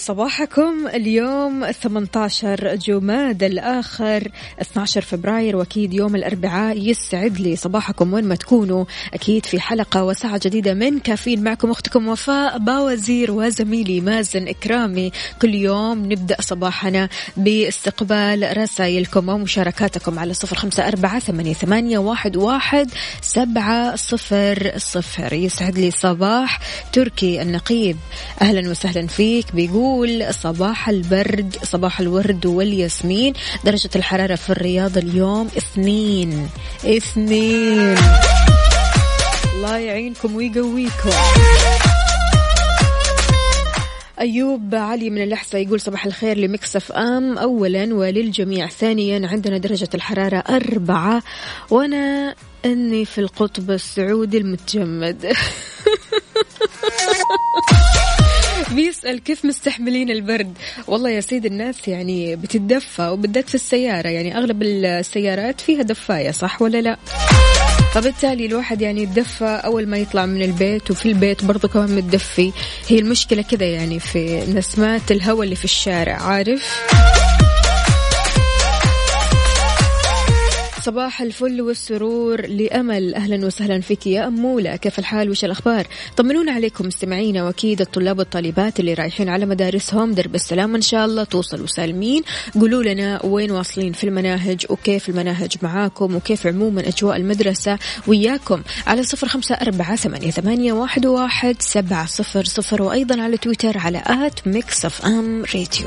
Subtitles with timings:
[0.00, 0.86] صباحكم.
[0.86, 4.28] اليوم 18 جماد الآخر
[4.60, 8.84] 12 فبراير وأكيد يوم الأربعاء يسعد لي صباحكم وين ما تكونوا.
[9.14, 15.12] أكيد في حلقة وساعة جديدة من كافيين معكم أختكم وفاء باوزير وزميلي مازن إكرامي.
[15.42, 22.90] كل يوم نبدأ صباحنا باستقبال رسائلكم ومشاركاتكم على صفر خمسة أربعة ثمانية, واحد
[23.22, 25.32] سبعة صفر صفر.
[25.32, 26.60] يسعد لي صباح
[26.92, 27.96] تركي النقيب.
[28.42, 29.54] أهلا وسهلا فيك.
[29.54, 29.89] بيقول
[30.30, 33.32] صباح البرد صباح الورد والياسمين.
[33.64, 36.48] درجة الحرارة في الرياض اليوم اثنين
[36.84, 37.94] اثنين.
[39.54, 41.10] الله يعينكم ويقويكم.
[44.20, 47.38] أيوب علي من الأحساء يقول صباح الخير لمكسف أم.
[47.38, 51.22] أولا وللجميع ثانيا عندنا درجة الحرارة أربعة
[51.70, 52.34] وأنا
[52.64, 55.26] أني في القطب السعودي المتجمد.
[58.72, 60.58] بيسأل كيف مستحملين البرد.
[60.86, 64.08] والله يا سيد الناس يعني بتتدفى وبالذات في السيارة.
[64.08, 66.96] يعني أغلب السيارات فيها دفاية صح ولا لا؟
[67.94, 72.52] فبالتالي الواحد يعني يتدفى أول ما يطلع من البيت وفي البيت برضه كمان متدفي.
[72.88, 76.80] هي المشكلة كذا يعني في نسمات الهواء اللي في الشارع عارف؟
[80.80, 82.46] صباح الفل والسرور.
[82.46, 85.86] لأمل أهلا وسهلا فيك يا أمولة كيف الحال؟ وش الأخبار؟
[86.16, 90.12] طمنونا عليكم مستمعينا وأكيد الطلاب والطالبات اللي رايحين على مدارسهم.
[90.12, 92.22] درب السلام إن شاء الله توصلوا سالمين.
[92.60, 97.78] قولوا لنا وين واصلين في المناهج وكيف المناهج معاكم وكيف عموما أجواء المدرسة.
[98.06, 102.82] وياكم على صفر خمسة أربعة ثمانية, ثمانية واحد, واحد سبعة صفر صفر.
[102.82, 105.86] وأيضا على تويتر على at Mix FM Radio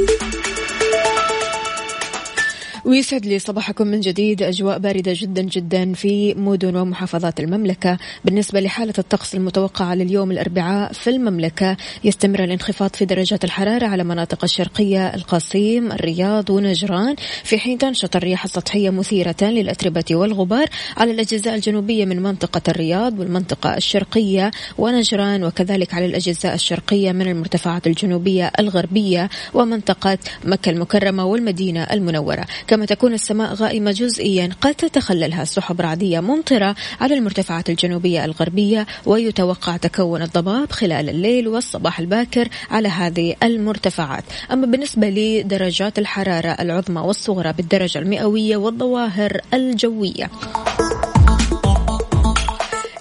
[2.85, 4.41] ويسعد لي صباحكم من جديد.
[4.43, 7.97] أجواء باردة جدا جدا في مدن ومحافظات المملكة.
[8.25, 14.43] بالنسبة لحالة الطقس المتوقعة لليوم الأربعاء في المملكة يستمر الانخفاض في درجات الحرارة على مناطق
[14.43, 17.15] الشرقية القصيم الرياض ونجران.
[17.43, 23.77] في حين تنشط الرياح السطحية مثيرة للأتربة والغبار على الأجزاء الجنوبية من منطقة الرياض والمنطقة
[23.77, 32.45] الشرقية ونجران وكذلك على الأجزاء الشرقية من المرتفعات الجنوبية الغربية ومنطقة مكة المكرمة والمدينة المنورة.
[32.71, 34.49] كما تكون السماء غائمة جزئيا.
[34.61, 41.99] قد تتخللها سحب رعدية ممطرة على المرتفعات الجنوبية الغربية ويتوقع تكون الضباب خلال الليل والصباح
[41.99, 44.23] الباكر على هذه المرتفعات.
[44.51, 50.29] أما بالنسبة لدرجات الحرارة العظمى والصغرى بالدرجة المئوية والظواهر الجوية.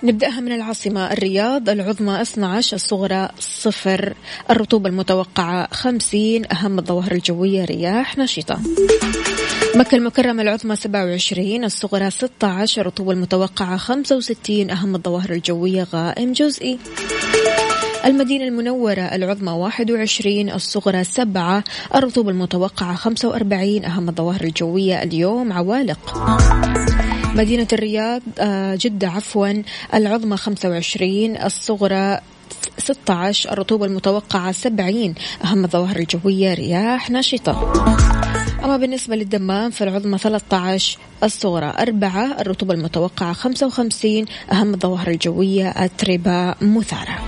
[0.03, 4.15] نبدأها من العاصمة الرياض العظمى 12 الصغرى صفر
[4.51, 8.61] الرطوبة المتوقعة 50 أهم الظواهر الجوية رياح نشطة.
[9.77, 16.79] مكة المكرمة العظمى 27 الصغرى 16 الرطوبة المتوقعة 65 أهم الظواهر الجوية غائم جزئي.
[18.05, 21.65] المدينة المنورة العظمى 21 الصغرى 7
[21.95, 25.99] الرطوبة المتوقعة 45 أهم الظواهر الجوية اليوم عوالق.
[27.35, 28.23] مدينة الرياض
[28.77, 29.63] جدة عفوا
[29.95, 32.21] العظمى 25 الصغرى
[32.79, 37.73] 16 الرطوبة المتوقعة 70 أهم الظواهر الجوية رياح نشطة.
[38.65, 47.19] أما بالنسبة للدمام فالعظمى 13 الصغرى أربعة الرطوبة المتوقعة 55 أهم الظواهر الجوية أتربة مثارة.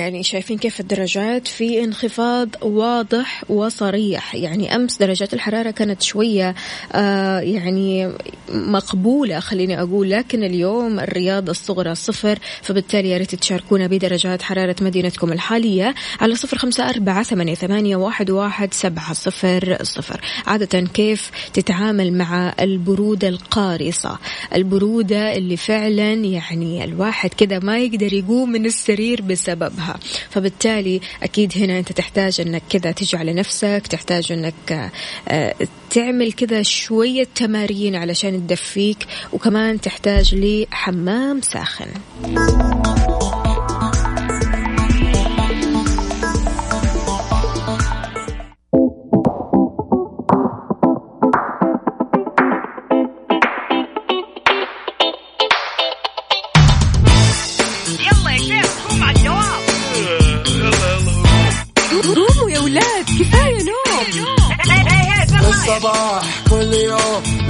[0.00, 4.34] يعني شايفين كيف الدرجات في انخفاض واضح وصريح.
[4.34, 6.54] يعني أمس درجات الحرارة كانت شوية
[6.92, 8.12] آه يعني
[8.48, 15.32] مقبولة خليني أقول لكن اليوم الرياض الصغرى صفر فبالتالي يا ريت تشاركونا بدرجات حرارة مدينتكم
[15.32, 20.20] الحالية على صفر خمسة أربعة ثمانية, واحد, واحد سبعة صفر صفر.
[20.46, 24.18] عادة كيف تتعامل مع البرودة القارصة؟
[24.54, 29.89] البرودة اللي فعلا يعني الواحد كذا ما يقدر يقوم من السرير بسببها.
[30.30, 34.90] فبالتالي أكيد هنا أنت تحتاج أنك كذا تجي على نفسك تحتاج أنك
[35.28, 35.54] آه،
[35.90, 41.86] تعمل كذا شوية تمارين علشان تدفيك وكمان تحتاج لحمام ساخن.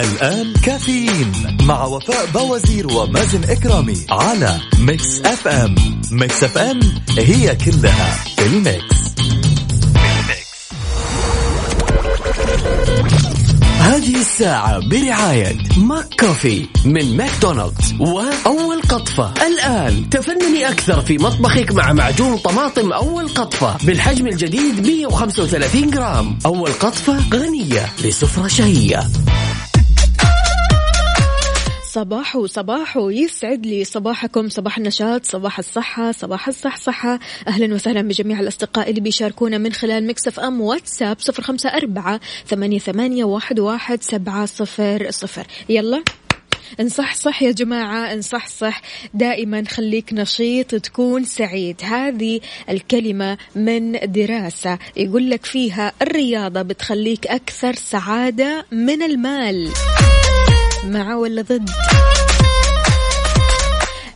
[0.00, 1.32] الآن كافيين
[1.62, 5.74] مع وفاء بوازير ومازن إكرامي على Mix FM.
[6.10, 6.80] Mix FM
[7.18, 8.96] هي كلها في ال mix.
[13.80, 17.94] هذه الساعة برعاية McCoffee من ماكدونالدز.
[18.00, 19.34] وأول قطفة.
[19.46, 26.38] الآن تفنني أكثر في مطبخك مع معجون طماطم أول قطفة بالحجم الجديد 135 جرام.
[26.46, 29.00] أول قطفة غنية لسفرة شهية.
[31.96, 34.48] صباحو صباحو يسعد لي صباحكم.
[34.48, 37.18] صباح النشاط صباح الصحة صباح الصحصحة.
[37.48, 42.78] أهلا وسهلا بجميع الأصدقاء اللي بيشاركونا من خلال مكسف أم واتساب صفر خمسة أربعة ثمانية,
[42.78, 45.46] ثمانية واحد, واحد سبعة صفر صفر.
[45.68, 46.02] يلا.
[46.80, 48.82] انصحصح يا جماعة انصحصح.
[49.14, 51.76] دائما خليك نشيط تكون سعيد.
[51.82, 52.40] هذه
[52.70, 54.78] الكلمة من دراسة.
[54.96, 59.68] يقول لك فيها الرياضة بتخليك أكثر سعادة من المال.
[60.84, 61.70] مع ولا ضد؟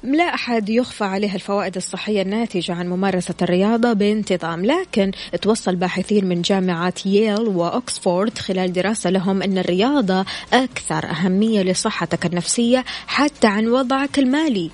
[0.03, 5.13] لا أحد يخفى عليه الفوائد الصحية الناتجة عن ممارسة الرياضة بانتظام لكن
[5.43, 12.85] توصل باحثين من جامعات ييل وأكسفورد خلال دراسة لهم أن الرياضة أكثر أهمية لصحتك النفسية
[13.07, 14.71] حتى عن وضعك المالي.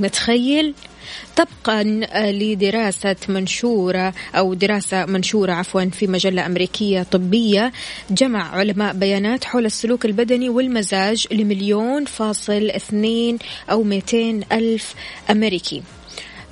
[0.00, 0.74] متخيل؟
[1.36, 1.82] طبقا
[2.32, 7.72] لدراسة منشورة أو دراسة منشورة عفوا في مجلة أمريكية طبية.
[8.10, 13.38] جمع علماء بيانات حول السلوك البدني والمزاج لمليون فاصل اثنين
[13.70, 14.94] أو مئتين ألف
[15.30, 15.82] أمريكي.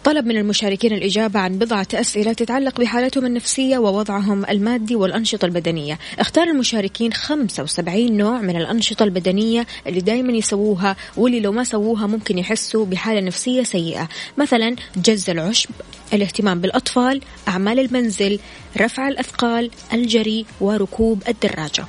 [0.05, 5.99] طلب من المشاركين الإجابة عن بضعة أسئلة تتعلق بحالتهم النفسية ووضعهم المادي والأنشطة البدنية.
[6.19, 12.39] اختار المشاركين 75 نوع من الأنشطة البدنية اللي دايما يسووها واللي لو ما سووها ممكن
[12.39, 14.09] يحسوا بحالة نفسية سيئة.
[14.39, 15.71] مثلا جز العشب
[16.13, 18.39] الاهتمام بالأطفال أعمال المنزل
[18.81, 21.87] رفع الأثقال الجري وركوب الدراجة.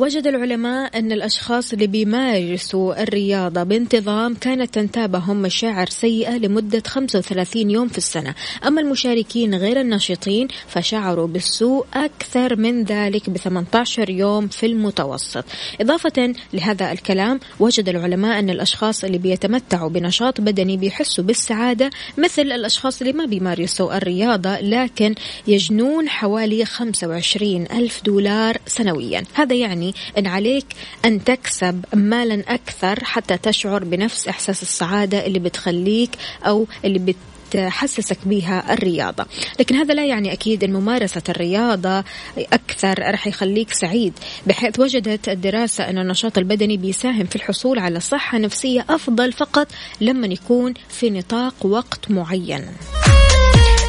[0.00, 7.88] وجد العلماء أن الأشخاص اللي بيمارسوا الرياضة بانتظام كانت تنتابهم مشاعر سيئة لمدة 35 يوم
[7.88, 8.34] في السنة.
[8.66, 15.44] أما المشاركين غير النشطين فشعروا بالسوء أكثر من ذلك ب 18 يوم في المتوسط.
[15.80, 23.00] إضافة لهذا الكلام وجد العلماء أن الأشخاص اللي بيتمتعوا بنشاط بدني بيحسوا بالسعادة مثل الأشخاص
[23.00, 25.14] اللي ما بيمارسوا الرياضة لكن
[25.46, 29.24] يجنون حوالي 25 ألف دولار سنويا.
[29.34, 30.66] هذا يعني أن عليك
[31.04, 36.10] أن تكسب مالا أكثر حتى تشعر بنفس إحساس السعادة اللي بتخليك
[36.46, 37.16] أو اللي بت
[37.50, 39.26] تحسسك بها الرياضة.
[39.60, 42.04] لكن هذا لا يعني أكيد أن ممارسة الرياضة
[42.38, 44.12] أكثر رح يخليك سعيد
[44.46, 49.68] بحيث وجدت الدراسة أن النشاط البدني بيساهم في الحصول على صحة نفسية أفضل فقط
[50.00, 52.66] لما يكون في نطاق وقت معين.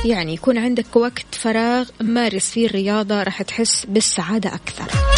[0.05, 5.10] يعني يكون عندك وقت فراغ مارس فيه الرياضة رح تحس بالسعادة أكثر.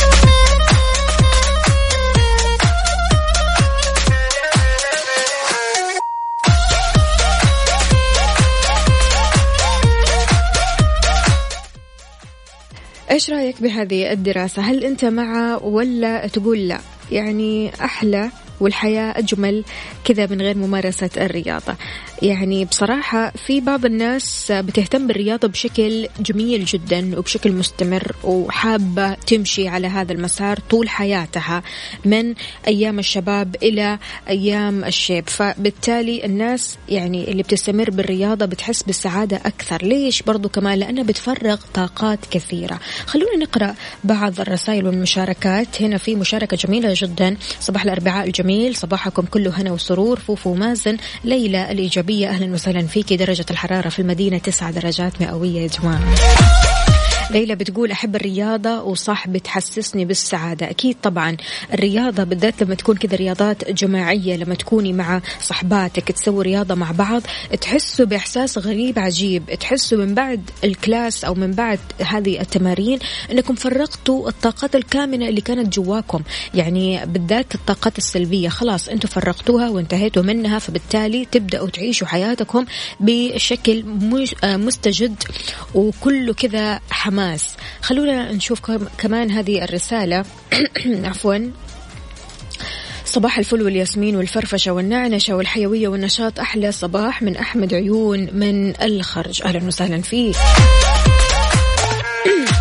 [13.13, 16.79] إيش رأيك بهذه الدراسة؟ هل أنت مع ولا تقول لا؟
[17.11, 18.29] يعني أحلى
[18.63, 19.63] والحياة أجمل
[20.03, 21.75] كذا من غير ممارسة الرياضة.
[22.21, 29.87] يعني بصراحة في بعض الناس بتهتم بالرياضة بشكل جميل جدا وبشكل مستمر وحابة تمشي على
[29.87, 31.63] هذا المسار طول حياتها
[32.05, 32.33] من
[32.67, 35.29] أيام الشباب إلى أيام الشيب.
[35.29, 39.85] فبالتالي الناس يعني اللي بتستمر بالرياضة بتحس بالسعادة أكثر.
[39.85, 42.79] ليش؟ برضو كمان لأنها بتفرغ طاقات كثيرة.
[43.05, 45.81] خلونا نقرأ بعض الرسائل والمشاركات.
[45.81, 47.37] هنا في مشاركة جميلة جدا.
[47.59, 48.52] صباح الأربعاء الجميل.
[48.75, 50.19] صباحكم كله هنا وسرور.
[50.19, 52.29] فوفو مازن ليلى الإيجابية.
[52.29, 56.72] أهلا وسهلا فيك درجة الحرارة في المدينة تسعة درجات مئوية يا جماعة.
[57.31, 60.69] ليلى بتقول أحب الرياضة وصح بتحسسني بالسعادة.
[60.69, 61.37] أكيد طبعا
[61.73, 67.21] الرياضة بالذات لما تكون كذا رياضات جماعية لما تكوني مع صحباتك تسوي رياضة مع بعض
[67.61, 69.45] تحسوا بإحساس غريب عجيب.
[69.59, 72.99] تحسوا من بعد ال class أو من بعد هذه التمارين
[73.31, 76.21] أنكم فرغتوا الطاقات الكامنة اللي كانت جواكم.
[76.53, 78.49] يعني بالذات الطاقات السلبية.
[78.49, 82.65] خلاص أنتم فرغتوها وانتهيتوا منها فبالتالي تبدأوا تعيشوا حياتكم
[82.99, 83.83] بشكل
[84.43, 85.23] مستجد
[85.75, 86.79] وكله كذا
[87.13, 87.49] الحماس
[87.81, 88.59] خلونا نشوف
[88.97, 90.25] كمان هذه الرسالة.
[91.09, 91.51] عفوا.
[93.05, 96.39] صباح الفل والياسمين والفرفشة والنعنشة والحيوية والنشاط.
[96.39, 99.43] أحلى صباح من أحمد عيون من الخرج.
[99.43, 100.35] أهلا وسهلا فيك.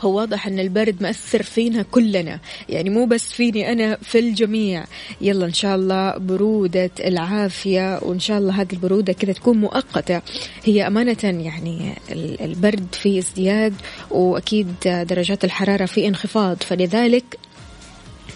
[0.00, 2.40] هو واضح أن البرد مأثر فينا كلنا.
[2.68, 4.84] يعني مو بس فيني أنا في الجميع.
[5.20, 10.22] يلا إن شاء الله برودة العافية وإن شاء الله هذه البرودة كذا تكون مؤقتة.
[10.64, 11.94] هي أمانة يعني
[12.40, 13.74] البرد في ازدياد
[14.10, 16.56] وأكيد درجات الحرارة في انخفاض.
[16.62, 17.38] فلذلك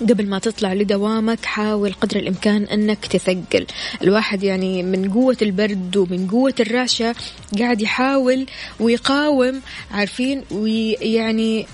[0.00, 3.66] قبل ما تطلع لدوامك حاول قدر الإمكان أنك تثقل.
[4.02, 7.14] الواحد يعني من قوة البرد ومن قوة الرعشة
[7.58, 8.46] قاعد يحاول
[8.80, 9.60] ويقاوم
[9.90, 11.66] عارفين؟ ويعني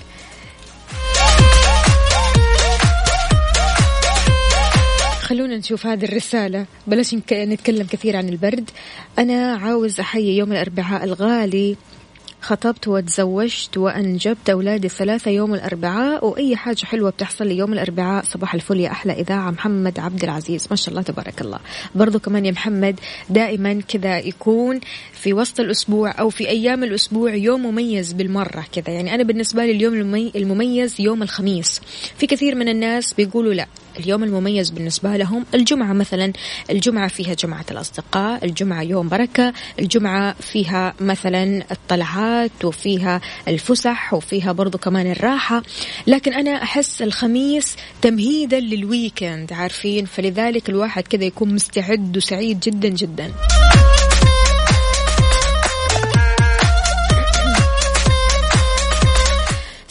[5.22, 6.66] خلونا نشوف هذه الرسالة.
[6.86, 8.70] بلاش نتكلم كثير عن البرد.
[9.18, 11.76] أنا عاوز أحيي يوم الأربعاء الغالي.
[12.40, 18.54] خطبت وتزوجت وأنجبت أولادي الثلاثة يوم الأربعاء وأي حاجة حلوة بتحصل لي يوم الأربعاء صباح
[18.54, 20.66] الفل يا أحلى إذاعة محمد عبد العزيز.
[20.70, 21.58] ما شاء الله تبارك الله.
[21.94, 24.80] برضو كمان يا محمد دائما كذا يكون
[25.12, 28.94] في وسط الأسبوع أو في أيام الأسبوع يوم مميز بالمرة كذا.
[28.94, 29.94] يعني أنا بالنسبة لي اليوم
[30.36, 31.80] المميز يوم الخميس.
[32.18, 33.66] في كثير من الناس بيقولوا لا
[33.98, 36.32] اليوم المميز بالنسبة لهم الجمعة مثلا.
[36.70, 42.29] الجمعة فيها جمعة الأصدقاء الجمعة يوم بركة الجمعة فيها مثلا الطلعات.
[42.64, 45.62] وفيها الفسح وفيها برضو كمان الراحة.
[46.06, 53.32] لكن أنا أحس الخميس تمهيدا للويكند عارفين؟ فلذلك الواحد كذا يكون مستعد وسعيد جدا جدا.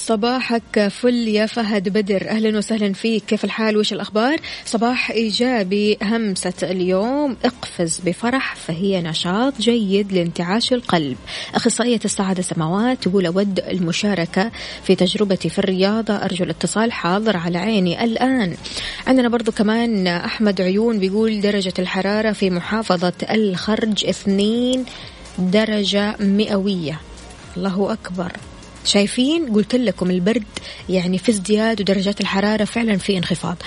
[0.09, 2.29] صباحك فل يا فهد بدر.
[2.29, 3.25] أهلا وسهلا فيك.
[3.25, 5.97] كيف الحال؟ وش الأخبار؟ صباح إيجابي.
[6.03, 11.17] همسة اليوم اقفز بفرح فهي نشاط جيد لانتعاش القلب.
[11.55, 14.51] أخصائية السعاده سماوات تقول أود المشاركة
[14.83, 16.13] في تجربتي في الرياضة.
[16.13, 18.57] أرجو الاتصال حاضر على عيني الآن.
[19.07, 24.85] عندنا برضو كمان أحمد عيون بيقول درجة الحرارة في محافظة الخرج اثنين
[25.39, 26.99] درجة مئوية.
[27.57, 28.31] الله أكبر.
[28.85, 30.43] شايفين؟ قلت لكم البرد
[30.89, 33.57] يعني في ازدياد ودرجات الحرارة فعلا في انخفاض.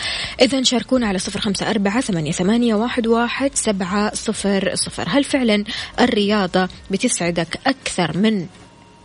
[0.40, 5.04] إذا شاركونا على صفر خمسة أربعة ثمانية, ثمانية واحد, واحد سبعة صفر صفر.
[5.08, 5.64] هل فعلا
[6.00, 8.46] الرياضة بتسعدك أكثر من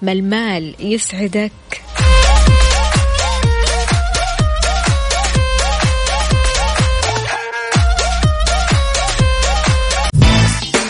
[0.01, 1.51] ما المال يسعدك؟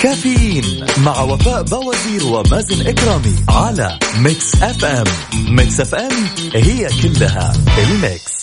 [0.03, 0.63] كافيين
[1.05, 5.05] مع وفاء بوازير ومازن إكرامي على Mix FM.
[5.55, 6.11] Mix FM
[6.55, 8.37] هي كلها ال mix.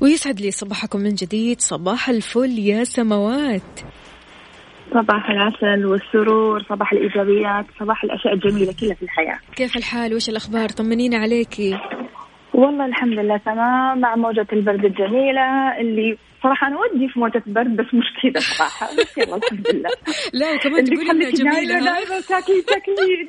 [0.00, 1.60] ويسعد لي صباحكم من جديد.
[1.60, 3.80] صباح الفل يا سماوات
[4.90, 9.38] صباح العسل والسرور صباح الإيجابيات صباح الأشياء الجميلة كلها في الحياة.
[9.56, 11.78] كيف الحال؟ وش الأخبار؟ طمنينا عليكي.
[12.58, 17.76] والله الحمد لله تمام مع موجة البرد الجميلة اللي صراحة أنا ودي في موجة برد
[17.76, 19.90] بس مش كذا صراحة بس يلا الحمد لله.
[20.40, 23.28] لا كمان تقولي إنها جميلة دائما تاكيد تاكيد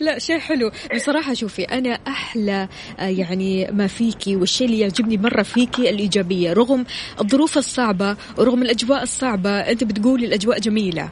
[0.00, 0.70] لا شيء حلو.
[0.94, 6.84] بصراحة شوفي أنا أحلى آه، يعني ما فيكي والشيء اللي يعجبني مرة فيكي الإيجابية رغم
[7.20, 11.08] الظروف الصعبة ورغم الأجواء الصعبة أنت بتقولي الأجواء جميلة.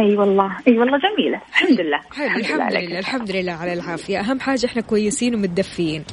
[0.00, 0.56] أي والله.
[0.68, 1.40] أي والله جميلة.
[1.48, 1.98] الحمد لله.
[1.98, 4.20] الحمد, الحمد لله الحمد لله على العافية.
[4.20, 6.04] أهم حاجة إحنا كويسين ومتدفيين.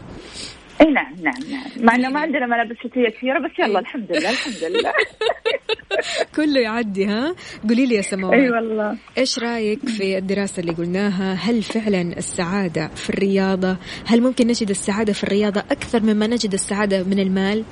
[0.81, 1.85] إي نعم نعم نعم.
[1.85, 4.91] مع إنه ما عندنا ملابس شتويه كثيرة بس يلا الحمد لله الحمد لله.
[6.35, 7.35] كله يعدي ها؟
[7.69, 8.97] قولي لي يا سماوات إي والله.
[9.17, 15.13] إيش رأيك في الدراسة اللي قلناها؟ هل فعلا السعادة في الرياضة؟ هل ممكن نجد السعادة
[15.13, 17.63] في الرياضة أكثر مما نجد السعادة من المال؟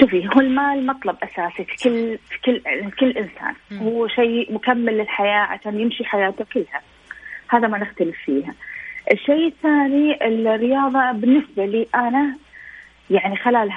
[0.00, 3.54] شوفي هو المال مطلب أساسي في كل في كل في كل إنسان.
[3.72, 6.80] هو شيء مكمل للحياة عشان يمشي حياته كلها.
[7.48, 8.54] هذا ما نختلف فيها.
[9.12, 12.36] الشيء الثاني الرياضة بالنسبة لي أنا
[13.10, 13.72] يعني خلال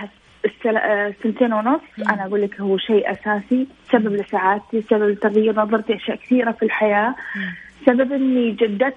[0.66, 6.52] السنتين ونص أنا أقول لك هو شيء أساسي سبب لسعادتي سبب لتغيير نظرتي أشياء كثيرة
[6.52, 7.16] في الحياة
[7.86, 8.96] سبب إني جددت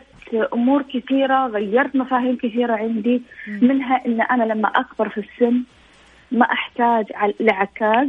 [0.52, 5.62] أمور كثيرة غيرت مفاهيم كثيرة عندي منها إن أنا لما أكبر في السن
[6.32, 7.06] ما أحتاج
[7.40, 8.08] لعكاز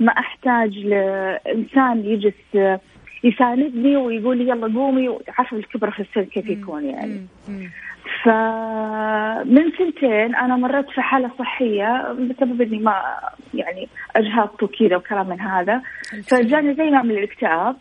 [0.00, 2.78] ما أحتاج لإنسان يجلس
[3.24, 7.26] يساندني ويقول لي يلا قومي عارفة الكبر في السن كيف يكون يعني.
[8.24, 13.02] فمن سنتين أنا مريت في حالة صحية بسبب إني ما
[13.54, 15.82] يعني أجهضت وكذا وكلام من هذا.
[16.30, 17.76] فجاني زي نوع من الاكتئاب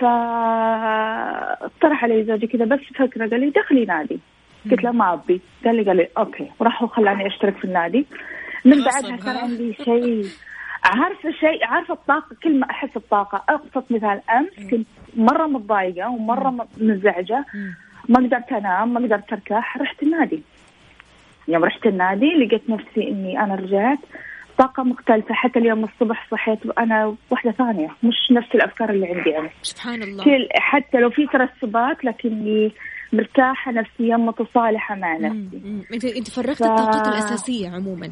[0.00, 1.24] فاقترح
[2.04, 4.20] علي زوجي كذا بس فكرة قال لي دخلي نادي.
[4.70, 5.40] قلت له ما أبي.
[5.64, 8.06] قال لي قال لي أوكي وراح وخلاني أشترك في النادي.
[8.64, 10.26] من بعدها صار عندي شيء.
[10.84, 13.44] عارفة شيء؟ عارفة الطاقة؟ كل ما أحس بطاقة.
[13.48, 17.44] ابسط مثال أمس كنت مرة متضايقة ومرة منزعجه
[18.08, 20.42] ما قدرت أنام ما قدرت أرتاح رحت النادي.
[21.48, 23.98] يوم رحت النادي لقيت نفسي إني أنا رجعت
[24.58, 25.34] طاقة مختلفة.
[25.34, 27.88] حتى اليوم الصبح صحيت وأنا واحدة ثانية.
[28.02, 30.24] مش نفس الأفكار اللي عندي أمس سبحان الله.
[30.54, 32.72] حتى لو في ترسبات لكني
[33.12, 35.82] مرتاحة نفسيا متصالحة مع نفسي.
[35.94, 36.62] أنت أنت فرغت ف...
[36.62, 38.10] الطاقات الأساسية عموما.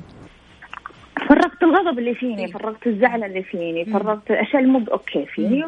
[1.28, 2.52] فرغت الغضب اللي فيني إيه.
[2.52, 5.64] فرغت الزعل اللي فيني فرغت الاشياء المو okay فيني.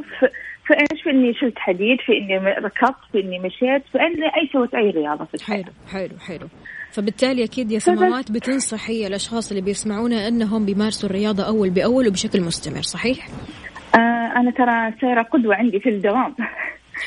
[0.67, 4.49] في إيش في اني شلت حديد في اني ركضت في اني مشيت في اني أي
[4.53, 5.65] سويت أي رياضة في الحياة.
[5.93, 6.49] حلو حلو حلو.
[6.91, 12.83] فبالتالي أكيد يا سماوات بتنصحي الأشخاص اللي بيسمعونا أنهم بيمارسوا الرياضة أول بأول وبشكل مستمر
[12.83, 13.27] صحيح؟
[13.95, 16.35] آه أنا ترى سايره قدوة عندي في الدوام.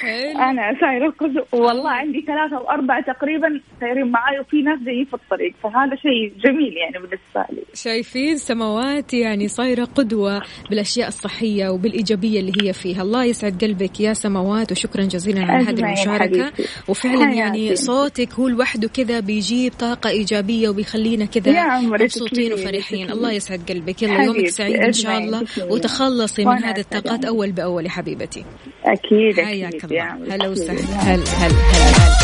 [0.01, 0.39] حلو.
[0.39, 5.13] أنا سايرة قدوه والله عندي ثلاثة أو اربعه تقريبا سايرين معي وفي ناس زيي في
[5.13, 5.53] الطريق.
[5.63, 7.63] فهذا شيء جميل يعني بالنسبة لي.
[7.73, 13.01] شايفين سماوات يعني صايره قدوة بالأشياء الصحية وبالإيجابية اللي هي فيها.
[13.01, 16.51] الله يسعد قلبك يا سماوات وشكرا جزيلا على هذه المشاركة.
[16.87, 23.11] وفعلا يعني صوتك هو لوحده كذا بيجيب طاقة إيجابية وبيخلينا كذا مبسوطين وفرحين.
[23.11, 24.03] الله يسعد قلبك.
[24.03, 25.43] يلا يومك سعيد إن شاء الله.
[25.69, 28.45] وتخلصي من هذه الطاقات أول بأول يا حبيبتي.
[28.85, 29.76] أكيد أكيد.
[29.81, 30.35] حياك الله.
[30.35, 30.79] هلا وسهلا.
[30.81, 32.17] هلا هلا هلا.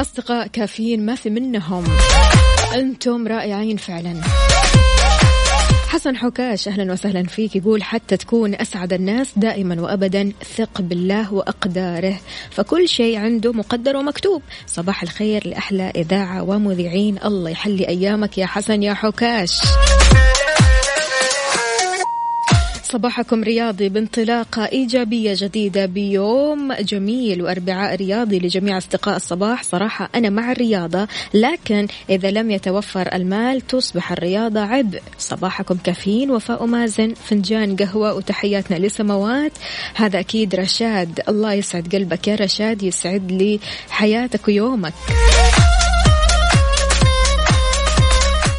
[0.00, 1.84] أصدقاء كافيين ما في منهم.
[2.74, 4.20] أنتم رائعين فعلا.
[5.88, 7.56] حسن حكاش أهلا وسهلا فيك.
[7.56, 12.14] يقول حتى تكون أسعد الناس دائما وأبدا ثق بالله وأقداره.
[12.50, 14.42] فكل شيء عنده مقدر ومكتوب.
[14.66, 17.18] صباح الخير لأحلى إذاعة ومذيعين.
[17.24, 19.60] الله يحلي أيامك يا حسن يا حكاش
[22.92, 29.62] صباحكم رياضي بانطلاقة إيجابية جديدة بيوم جميل وأربعاء رياضي لجميع أصدقاء الصباح.
[29.62, 35.00] صراحة أنا مع الرياضة لكن إذا لم يتوفر المال تصبح الرياضة عبء.
[35.18, 39.52] صباحكم كافيين وفاء مازن فنجان قهوة وتحياتنا لسموات.
[39.94, 41.20] هذا أكيد رشاد.
[41.28, 44.92] الله يسعد قلبك يا رشاد يسعد لي حياتك ويومك.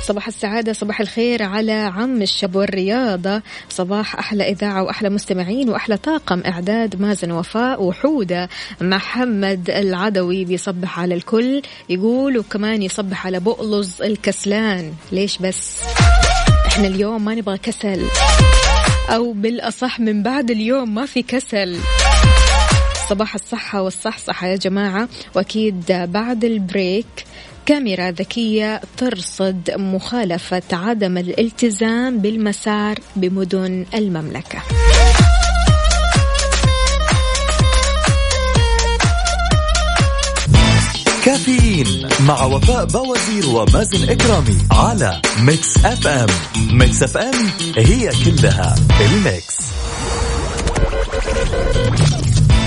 [0.08, 3.42] صباح السعادة صباح الخير على عم الشب والرياضة.
[3.70, 8.50] صباح أحلى إذاعة وأحلى مستمعين وأحلى طاقم إعداد مازن وفاء وحودة.
[8.82, 14.94] محمد العدوي بيصبح على الكل يقول وكمان يصبح على بؤلز الكسلان.
[15.12, 15.78] ليش بس؟
[16.68, 18.06] إحنا اليوم ما نبغى كسل.
[19.10, 21.78] أو بالأصح من بعد اليوم ما في كسل.
[23.14, 25.10] صباح الصحة والصحصحة يا جماعة.
[25.36, 27.26] وأكيد بعد ال break
[27.66, 34.62] كاميرا ذكية ترصد مخالفة عدم الالتزام بالمسار بمدن المملكة.
[41.26, 46.28] كافيين مع وفاء بوازير ومازن إكرامي على Mix FM.
[46.72, 49.64] Mix FM هي كلها ال mix.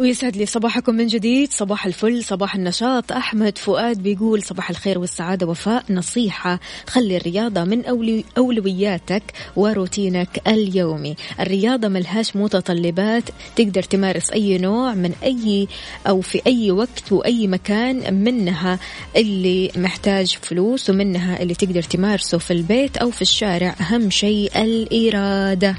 [0.00, 1.52] ويسعد لي صباحكم من جديد.
[1.52, 3.12] صباح الفل صباح النشاط.
[3.12, 6.60] أحمد فؤاد بيقول صباح الخير والسعادة وفاء نصيحة.
[6.86, 9.22] خلي الرياضة من أولي أولوياتك
[9.56, 11.16] وروتينك اليومي.
[11.40, 13.22] الرياضة ملهاش متطلبات
[13.56, 15.68] تقدر تمارس أي نوع من أي
[16.08, 18.78] أو في أي وقت وأي مكان منها
[19.16, 23.74] اللي محتاج فلوس ومنها اللي تقدر تمارسه في البيت أو في الشارع.
[23.80, 25.76] أهم شيء الإرادة.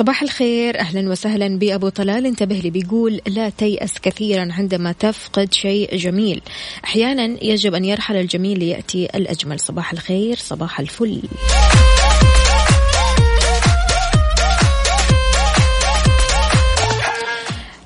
[0.00, 0.78] صباح الخير.
[0.78, 2.26] أهلا وسهلا بأبو طلال.
[2.26, 6.40] انتبه لي بيقول لا تيأس كثيرا عندما تفقد شيء جميل.
[6.84, 9.60] أحيانا يجب أن يرحل الجميل ليأتي الأجمل.
[9.60, 11.22] صباح الخير صباح الفل.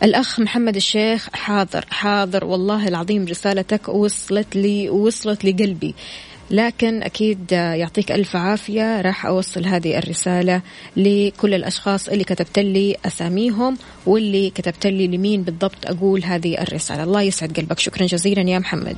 [0.03, 2.44] الأخ محمد الشيخ حاضر حاضر.
[2.44, 5.94] والله العظيم رسالتك وصلت لي وصلت لقلبي.
[6.50, 9.00] لكن أكيد يعطيك ألف عافية.
[9.00, 10.61] راح أوصل هذه الرسالة
[10.96, 17.02] لكل الأشخاص اللي كتبت لي أساميهم واللي كتبت لي لمين بالضبط أقول هذه الرسالة.
[17.02, 17.78] الله يسعد قلبك.
[17.78, 18.96] شكرا جزيلا يا محمد.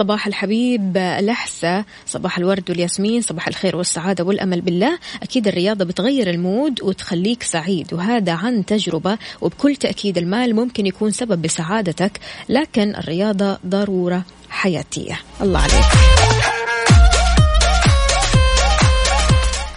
[0.00, 4.98] صباح الحبيب الأحسى صباح الورد والياسمين صباح الخير والسعادة والأمل بالله.
[5.22, 11.42] أكيد الرياضة بتغير المود وتخليك سعيد وهذا عن تجربة وبكل تأكيد المال ممكن يكون سبب
[11.42, 15.20] بسعادتك لكن الرياضة ضرورة حياتية.
[15.40, 15.84] الله عليك.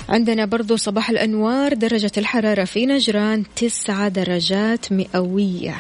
[0.10, 5.76] عندنا برضو صباح الأنوار درجة الحرارة في نجران تسعة درجات مئوية.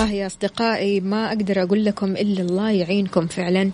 [0.00, 3.70] والله يا أصدقائي ما أقدر أقول لكم إلا الله يعينكم فعلا.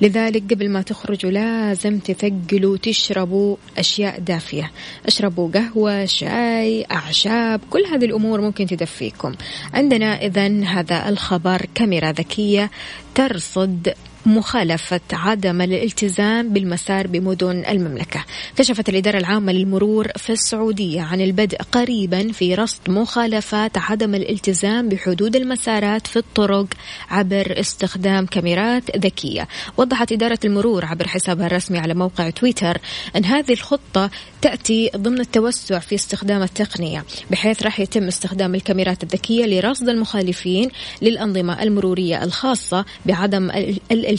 [0.00, 4.70] لذلك قبل ما تخرجوا لازم تثقلوا تشربوا أشياء دافية.
[5.06, 9.34] اشربوا قهوة شاي أعشاب كل هذه الأمور ممكن تدفيكم.
[9.74, 12.70] عندنا إذا هذا الخبر كاميرا ذكية
[13.14, 13.94] ترصد
[14.26, 18.24] مخالفة عدم الالتزام بالمسار بمدن المملكة.
[18.56, 25.36] كشفت الإدارة العامة للمرور في السعودية عن البدء قريبا في رصد مخالفات عدم الالتزام بحدود
[25.36, 26.66] المسارات في الطرق
[27.10, 29.48] عبر استخدام كاميرات ذكية.
[29.76, 32.78] وضحت إدارة المرور عبر حسابها الرسمي على موقع تويتر
[33.16, 34.10] أن هذه الخطة
[34.42, 40.70] تأتي ضمن التوسع في استخدام التقنية بحيث راح يتم استخدام الكاميرات الذكية لرصد المخالفين
[41.02, 43.50] للأنظمة المرورية الخاصة بعدم
[43.90, 44.13] الالتزام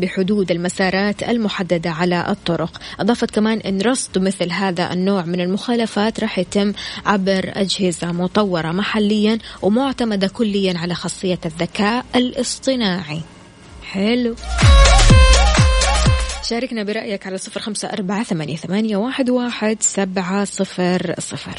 [0.00, 2.80] بحدود المسارات المحددة على الطرق.
[3.00, 6.72] أضافت كمان أن رصد مثل هذا النوع من المخالفات راح يتم
[7.06, 13.20] عبر أجهزة مطورة محليا ومعتمدة كليا على خاصية الذكاء الاصطناعي.
[13.82, 14.34] حلو.
[16.48, 18.56] شاركنا برأيك على صفر خمسة أربعة ثمانية,
[19.30, 21.58] واحد سبعة صفر صفر.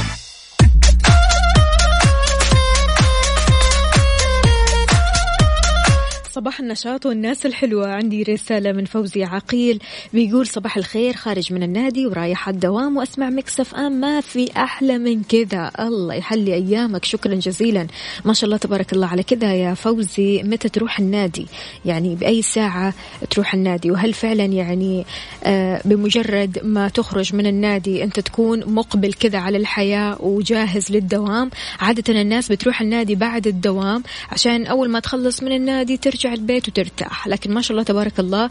[6.33, 7.87] صباح النشاط والناس الحلوة.
[7.87, 9.79] عندي رسالة من فوزي عقيل
[10.13, 13.91] بيقول صباح الخير خارج من النادي ورايح الدوام وأسمع مكسف ام.
[13.91, 15.71] ما في أحلى من كذا.
[15.79, 17.05] الله يحلي أيامك.
[17.05, 17.87] شكرا جزيلا.
[18.25, 20.43] ما شاء الله تبارك الله على كذا يا فوزي.
[20.43, 21.47] متى تروح النادي؟
[21.85, 22.93] يعني بأي ساعة
[23.29, 25.05] تروح النادي؟ وهل فعلا يعني
[25.43, 32.21] آه بمجرد ما تخرج من النادي أنت تكون مقبل كذا على الحياة وجاهز للدوام؟ عادة
[32.21, 37.27] الناس بتروح النادي بعد الدوام عشان أول ما تخلص من النادي ترجع ترجع البيت وترتاح.
[37.27, 38.49] لكن ما شاء الله تبارك الله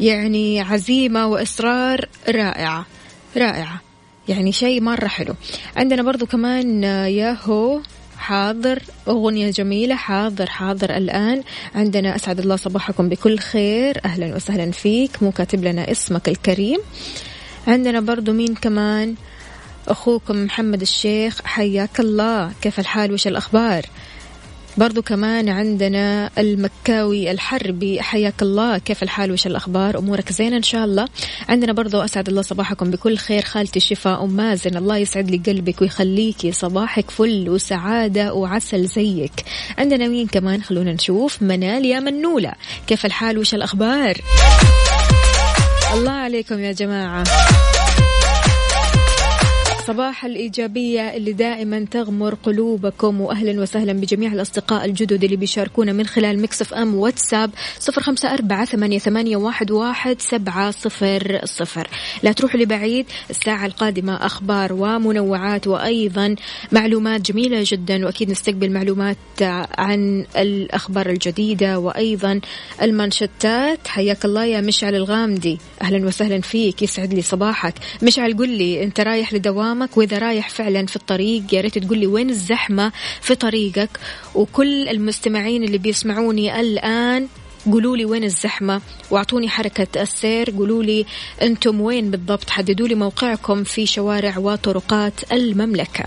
[0.00, 2.86] يعني عزيمة وإصرار رائعة.
[3.36, 3.80] رائعة.
[4.28, 5.34] يعني شيء مرة حلو.
[5.76, 7.80] عندنا برضو كمان ياهو
[8.18, 8.82] حاضر.
[9.08, 11.42] أغنية جميلة حاضر حاضر الآن.
[11.74, 14.00] عندنا أسعد الله صباحكم بكل خير.
[14.04, 15.22] أهلا وسهلا فيك.
[15.22, 16.78] مو كاتب لنا اسمك الكريم.
[17.66, 19.14] عندنا برضو مين كمان؟
[19.88, 22.52] أخوكم محمد الشيخ حياك الله.
[22.62, 23.86] كيف الحال؟ وش الأخبار؟
[24.78, 28.02] برضو كمان عندنا المكاوي الحربي.
[28.02, 28.78] حياك الله.
[28.78, 31.08] كيف الحال؟ وش الأخبار؟ أمورك زينة إن شاء الله.
[31.48, 33.42] عندنا برضو أسعد الله صباحكم بكل خير.
[33.42, 39.44] خالتي شفاء أم مازن الله يسعد لي قلبك ويخليكي صباحك فل وسعادة وعسل زيك.
[39.78, 41.42] عندنا مين كمان؟ خلونا نشوف.
[41.42, 42.52] منال يا منولة.
[42.86, 44.16] كيف الحال؟ وش الأخبار؟
[45.94, 47.24] الله عليكم يا جماعة.
[49.88, 56.42] صباح الإيجابية اللي دائما تغمر قلوبكم وأهلا وسهلا بجميع الأصدقاء الجدد اللي بيشاركونا من خلال
[56.42, 59.36] مكسف أم واتساب صفر خمسة أربعة ثمانية,
[59.70, 61.88] واحد, سبعة صفر صفر.
[62.22, 66.34] لا تروحوا لبعيد الساعة القادمة أخبار ومنوعات وأيضا
[66.72, 69.16] معلومات جميلة جدا وأكيد نستقبل معلومات
[69.78, 72.40] عن الأخبار الجديدة وأيضا
[72.82, 75.58] المانشتات حياك الله يا مشعل الغامدي.
[75.82, 77.74] أهلا وسهلا فيك يسعد لي صباحك.
[78.02, 79.32] مشعل قل لي أنت رايح
[79.78, 83.90] لدوامك وإذا رايح فعلا في الطريق يا ريت تقول لي وين الزحمة في طريقك
[84.34, 87.28] وكل المستمعين اللي بيسمعوني الآن
[87.72, 91.06] قولوا لي وين الزحمة واعطوني حركة السير قولوا لي
[91.42, 96.04] أنتم وين بالضبط حددوا لي موقعكم في شوارع وطرقات المملكة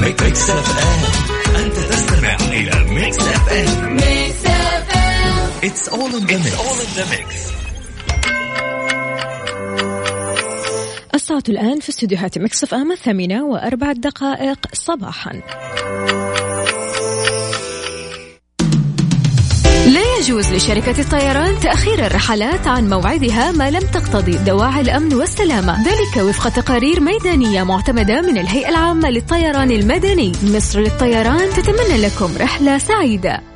[0.00, 6.26] Mix FM انت تستمع إلى Mix Mix FM it's all in
[6.94, 7.46] the mix
[11.14, 15.32] الساعة الآن في استديوهات Mix FM الثامنة وأربع دقائق صباحا.
[19.86, 25.84] لا يجوز لشركة الطيران تأخير الرحلات عن موعدها ما لم تقتضي دواعي الأمن والسلامة.
[25.84, 30.32] ذلك وفق تقارير ميدانية معتمدة من الهيئة العامة للطيران المدني.
[30.42, 33.55] مصر للطيران تتمنى لكم رحلة سعيدة.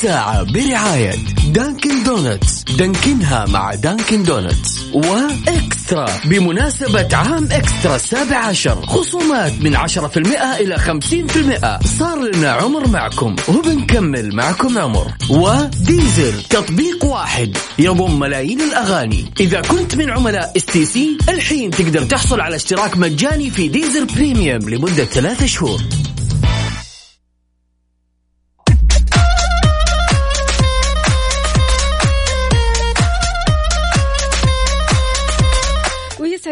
[0.00, 1.14] الساعة برعاية
[1.52, 6.08] Dunkin' Donuts دانكنها مع Dunkin' Donuts و eXtra.
[6.24, 11.80] بمناسبة عام eXtra السابع عشر خصومات من عشرة في المئة إلى خمسين في المئة.
[11.98, 13.36] صار لنا عمر معكم.
[13.48, 15.12] وبنكمل معكم عمر.
[15.30, 17.56] و Deezer تطبيق واحد.
[17.78, 19.24] يضم ملايين الأغاني.
[19.40, 25.04] إذا كنت من عملاء STC الحين تقدر تحصل على اشتراك مجاني في Deezer Premium لمدة
[25.04, 25.80] ثلاثة شهور.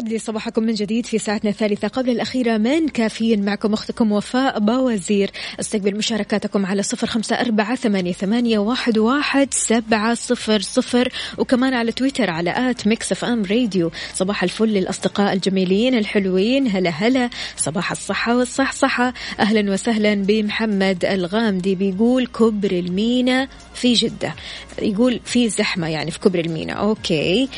[0.09, 5.31] لي صباحكم من جديد في ساعتنا الثالثة قبل الأخيرة من كافيين معكم أختكم وفاء باوزير
[5.61, 11.93] استقبل مشاركاتكم على صفر خمسة أربعة ثمانية, ثمانية واحد, واحد سبعة صفر صفر وكمان على
[11.93, 13.91] تويتر على at Mix FM Radio.
[14.15, 16.69] صباح الفل للأصدقاء الجميلين الحلوين.
[16.69, 19.15] هلا هلا صباح الصحة والصحصحة.
[19.41, 24.35] أهلا وسهلا بمحمد الغامدي بيقول كبري المينا في جدة.
[24.83, 26.73] يقول في زحمة يعني في كبري المينا.
[26.73, 27.49] أوكي.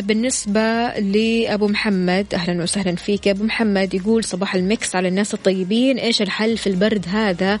[0.00, 3.28] بالنسبة لأبو محمد أهلا وسهلا فيك.
[3.28, 5.98] أبو محمد يقول صباح ال Mix على الناس الطيبين.
[5.98, 7.58] إيش الحل في البرد هذا؟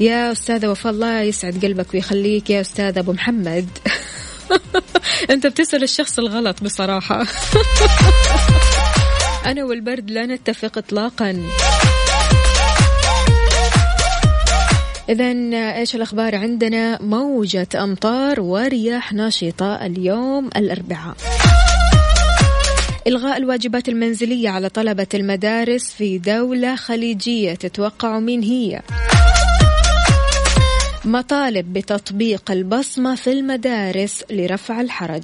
[0.00, 3.68] يا أستاذة وفاء الله يسعد قلبك ويخليك يا أستاذ أبو محمد.
[5.30, 7.26] أنت بتسأل الشخص الغلط بصراحة.
[9.46, 11.42] أنا والبرد لا نتفق إطلاقا.
[15.08, 15.32] إذا
[15.76, 21.16] إيش الأخبار عندنا؟ موجة أمطار ورياح نشطة اليوم الأربعاء.
[23.06, 28.80] إلغاء الواجبات المنزلية على طلبة المدارس في دولة خليجية تتوقع من هي؟
[31.04, 35.22] مطالب بتطبيق البصمة في المدارس لرفع الحرج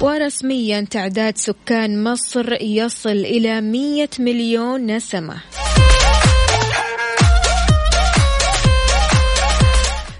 [0.00, 5.36] ورسميا تعداد سكان مصر يصل إلى 100 مليون نسمة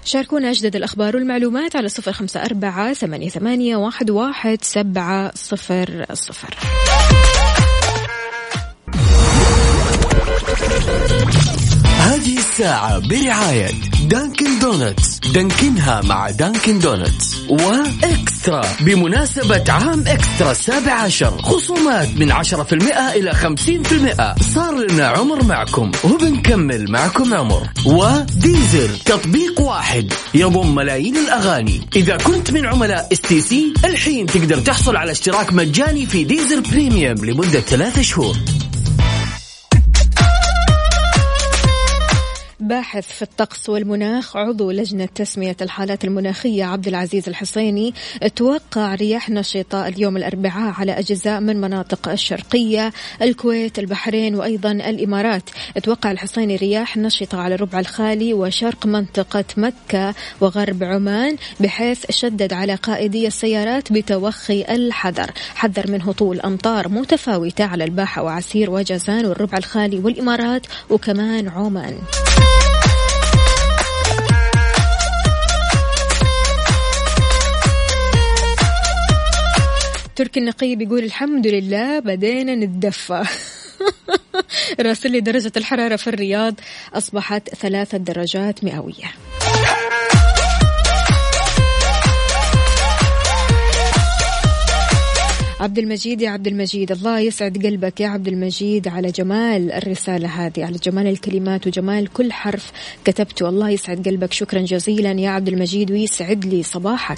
[0.05, 3.75] شاركونا أجدد الأخبار والمعلومات على صفر خمسة أربعة ثمانية,
[4.09, 6.57] واحد سبعة صفر صفر.
[12.03, 13.71] هذه الساعة برعاية
[14.03, 18.65] Dunkin' Donuts دانكنها مع Dunkin' Donuts و eXtra.
[18.81, 24.35] بمناسبة عام eXtra السابع عشر خصومات من عشرة في المئة إلى خمسين في المئة.
[24.55, 27.67] صار لنا عمر معكم وبنكمل معكم عمر.
[27.85, 30.13] و Deezer تطبيق واحد.
[30.33, 31.81] يضم ملايين الأغاني.
[31.95, 37.59] إذا كنت من عملاء stc الحين تقدر تحصل على اشتراك مجاني في Deezer Premium لمدة
[37.59, 38.37] ثلاثة شهور.
[42.67, 47.93] باحث في الطقس والمناخ عضو لجنة تسمية الحالات المناخية عبد العزيز الحسيني
[48.35, 55.49] توقع رياح نشطة اليوم الأربعاء على أجزاء من مناطق الشرقية الكويت البحرين وأيضا الإمارات.
[55.83, 62.75] توقع الحسيني رياح نشطة على الربع الخالي وشرق منطقة مكة وغرب عمان بحيث شدد على
[62.75, 65.31] قائدي السيارات بتوخي الحذر.
[65.55, 71.97] حذر من هطول أمطار متفاوتة على الباحة وعسير وجازان والربع الخالي والإمارات وكمان عمان.
[80.15, 83.23] تركي النقي بيقول الحمد لله بدينا نتدفى
[84.79, 86.55] راسل لي درجة الحرارة في الرياض
[86.93, 89.11] أصبحت ثلاثة درجات مئوية.
[95.59, 100.65] عبد المجيد يا عبد المجيد الله يسعد قلبك يا عبد المجيد على جمال الرسالة هذه
[100.65, 102.71] على جمال الكلمات وجمال كل حرف
[103.05, 103.49] كتبته.
[103.49, 107.17] الله يسعد قلبك شكرا جزيلا يا عبد المجيد ويسعد لي صباحك.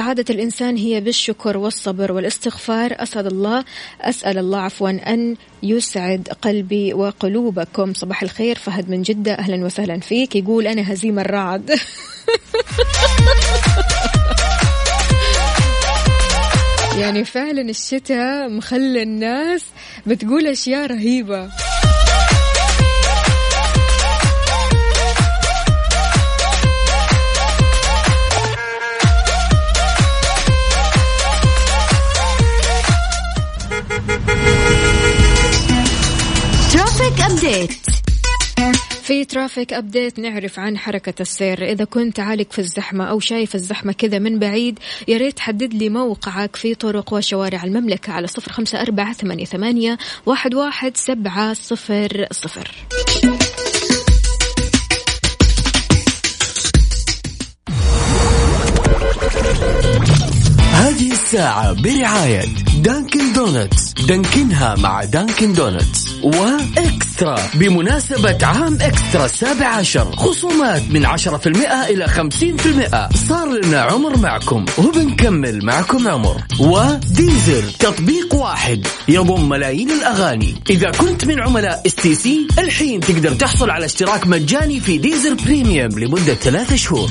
[0.00, 2.96] سعادة الإنسان هي بالشكر والصبر والاستغفار.
[3.02, 3.64] أسعد الله
[4.00, 7.94] أسأل الله عفوا أن يسعد قلبي وقلوبكم.
[7.94, 10.36] صباح الخير فهد من جدة أهلا وسهلا فيك.
[10.36, 11.70] يقول أنا هزيم الرعد.
[17.00, 19.64] يعني فعلا الشتاء مخلى الناس
[20.06, 21.50] بتقول أشياء رهيبة.
[37.40, 37.72] update
[39.02, 41.72] في traffic update نعرف عن حركة السير.
[41.72, 45.88] إذا كنت عالق في الزحمة أو شايف الزحمة كذا من بعيد يا ريت تحدد لي
[45.88, 49.12] موقعك في طرق وشوارع المملكة على صفر خمسة أربعة
[49.44, 52.70] ثمانية, واحد, واحد سبعة صفر صفر.
[60.90, 62.44] هذه الساعة برعاية
[62.82, 63.92] Dunkin' Donuts.
[63.92, 66.06] دانكنها مع Dunkin' Donuts.
[66.22, 67.38] و eXtra.
[67.54, 70.16] بمناسبة عام eXtra السابع عشر.
[70.16, 73.08] خصومات من عشرة في المئة إلى خمسين في المئة.
[73.28, 74.64] صار لنا عمر معكم.
[74.78, 76.42] وبنكمل معكم عمر.
[76.60, 78.86] و Deezer تطبيق واحد.
[79.08, 80.54] يضم ملايين الأغاني.
[80.70, 86.34] إذا كنت من عملاء stc الحين تقدر تحصل على اشتراك مجاني في Deezer Premium لمدة
[86.34, 87.10] ثلاثة شهور.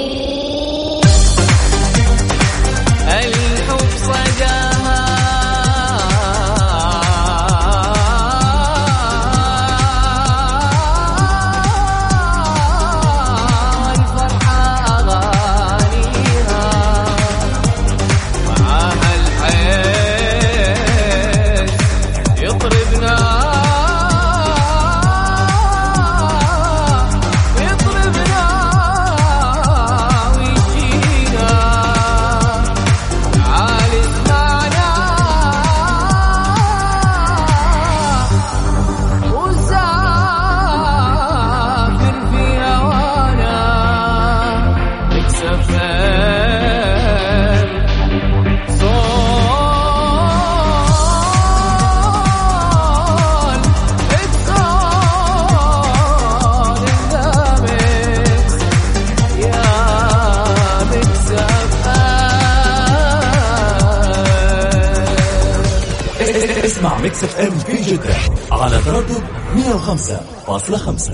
[67.41, 68.15] أم في جدة
[68.51, 69.23] على تردد
[69.55, 71.11] 105.5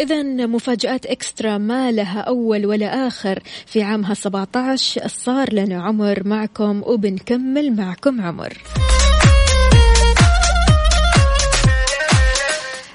[0.00, 3.38] إذا مفاجآت إكسترا ما لها أول ولا آخر.
[3.66, 8.58] في عامها 17 صار لنا عمر معكم وبنكمل معكم عمر.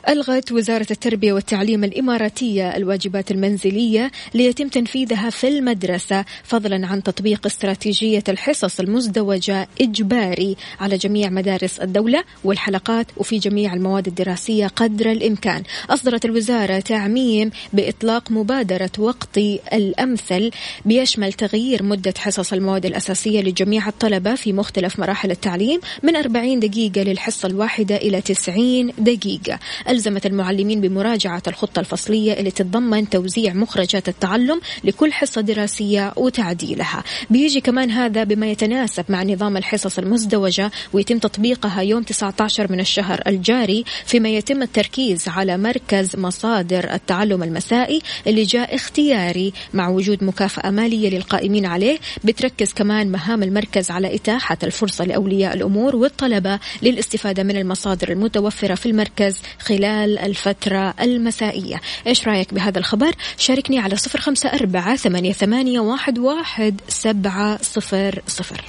[0.09, 8.23] ألغت وزارة التربية والتعليم الإماراتية الواجبات المنزلية ليتم تنفيذها في المدرسة فضلا عن تطبيق استراتيجية
[8.29, 15.63] الحصص المزدوجة إجباري على جميع مدارس الدولة والحلقات وفي جميع المواد الدراسية قدر الإمكان.
[15.89, 20.51] أصدرت الوزارة تعميم بإطلاق مبادرة وقتي الأمثل
[20.85, 27.01] بيشمل تغيير مدة حصص المواد الأساسية لجميع الطلبة في مختلف مراحل التعليم من 40 دقيقة
[27.01, 29.59] للحصة الواحدة إلى 90 دقيقة.
[29.97, 37.03] ألزمت المعلمين بمراجعة الخطة الفصلية اللي تتضمن توزيع مخرجات التعلم لكل حصة دراسية وتعديلها.
[37.29, 43.21] بيجي كمان هذا بما يتناسب مع نظام الحصص المزدوجة ويتم تطبيقها يوم 19 من الشهر
[43.27, 50.69] الجاري فيما يتم التركيز على مركز مصادر التعلم المسائي اللي جاء اختياري مع وجود مكافأة
[50.69, 51.99] مالية للقائمين عليه.
[52.23, 58.85] بتركز كمان مهام المركز على إتاحة الفرصة لأولياء الأمور والطلبة للاستفادة من المصادر المتوفرة في
[58.85, 61.81] المركز خلال الفترة المسائية.
[62.07, 65.79] إيش رأيك بهذا الخبر؟ شاركني على صفر خمسة أربعة ثمانية,
[66.19, 68.63] واحد سبعة صفر صفر.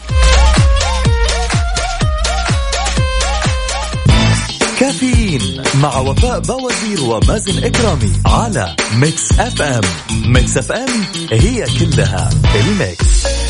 [4.81, 9.81] كافيين مع وفاء باوزير ومازن إكرامي على Mix FM
[10.27, 10.89] Mix FM
[11.33, 13.48] هي كلها ال Mix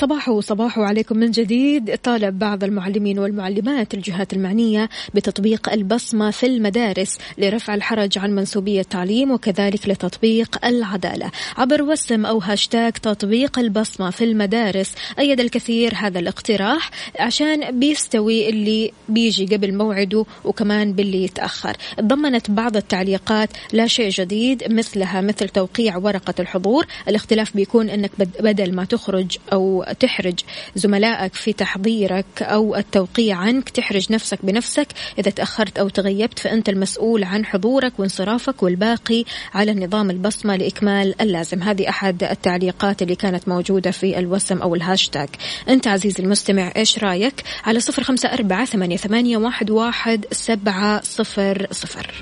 [0.00, 1.96] صباح صباح عليكم من جديد.
[2.02, 9.30] طالب بعض المعلمين والمعلمات الجهات المعنية بتطبيق البصمة في المدارس لرفع الحرج عن منسوبي التعليم
[9.30, 11.30] وكذلك لتطبيق العدالة.
[11.56, 18.92] عبر وسم أو هاشتاج تطبيق البصمة في المدارس أيد الكثير هذا الاقتراح عشان بيستوي اللي
[19.08, 21.76] بيجي قبل موعده وكمان باللي يتأخر.
[21.96, 26.86] تضمنت بعض التعليقات لا شيء جديد مثلها مثل توقيع ورقة الحضور.
[27.08, 30.40] الاختلاف بيكون أنك بدل ما تخرج أو تحرج
[30.74, 34.86] زملائك في تحضيرك أو التوقيع عنك تحرج نفسك بنفسك.
[35.18, 39.24] إذا تأخرت أو تغيبت فأنت المسؤول عن حضورك وانصرافك والباقي
[39.54, 41.62] على النظام البصمة لإكمال اللازم.
[41.62, 45.28] هذه أحد التعليقات اللي كانت موجودة في الوسم أو الهاشتاج.
[45.68, 52.20] أنت عزيزي المستمع إيش رأيك؟ على صفر خمسة أربعة ثمانية واحد, واحد سبعة صفر صفر.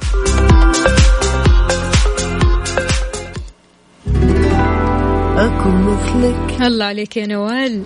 [5.38, 6.62] أكون مثلك.
[6.62, 7.82] الله عليك يا نوال.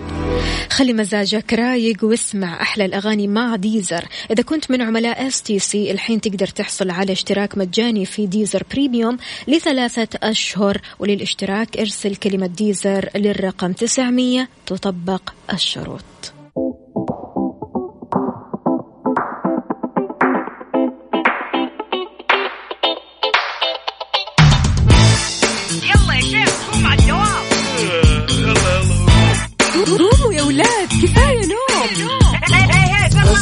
[0.71, 4.05] خلي مزاجك رايق واسمع أحلى الأغاني مع Deezer.
[4.31, 9.17] إذا كنت من عملاء stc الحين تقدر تحصل على اشتراك مجاني في Deezer Premium
[9.49, 15.23] لثلاثة أشهر وللاشتراك ارسل كلمة Deezer للرقم 900 تطبق
[15.53, 16.12] الشروط.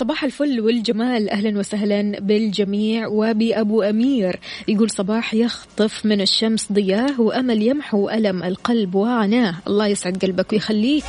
[0.00, 1.30] صباح الفل والجمال.
[1.30, 3.06] أهلا وسهلا بالجميع.
[3.06, 9.54] وبأبو أمير يقول صباح يخطف من الشمس ضياه وأمل يمحو ألم القلب وعناه.
[9.66, 11.04] الله يسعد قلبك ويخليك.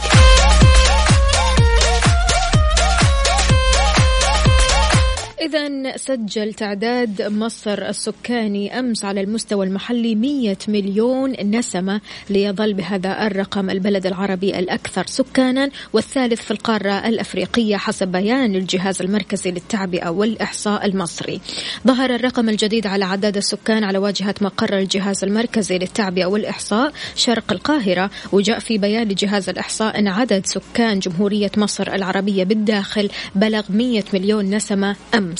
[5.42, 13.70] إذا سجل تعداد مصر السكاني أمس على المستوى المحلي 100 مليون نسمة ليظل بهذا الرقم.
[13.70, 21.42] البلد العربي الأكثر سكانا والثالث في القارة الأفريقية حسب بيان الجهاز المركزي للتعبئة والإحصاء المصري.
[21.88, 28.10] ظهر الرقم الجديد على عدد السكان على واجهة مقر الجهاز المركزي للتعبئة والإحصاء شرق القاهرة
[28.32, 34.56] وجاء في بيان لجهاز الإحصاء أن عدد سكان جمهورية مصر العربية بالداخل بلغ 100 مليون
[34.56, 35.31] نسمة أمس.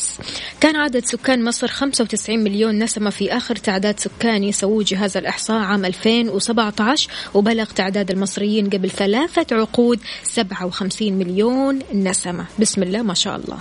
[0.60, 5.86] كان عدد سكان مصر 95 مليون نسمة في آخر تعداد سكاني سووه جهاز الإحصاء عام
[5.86, 12.46] 2017 وبلغ تعداد المصريين قبل ثلاثة عقود 57 مليون نسمة.
[12.60, 13.58] بسم الله ما شاء الله.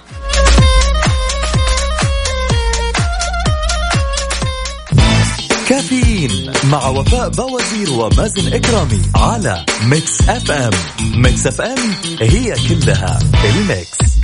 [5.70, 10.70] كافيين مع وفاء بوازير ومازن إكرامي على Mix FM.
[11.14, 14.19] Mix FM هي كلها ال mix.